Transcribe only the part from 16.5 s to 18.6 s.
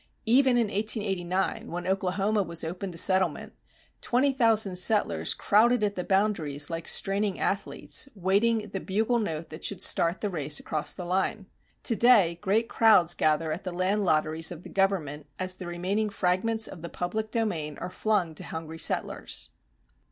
of the public domain are flung to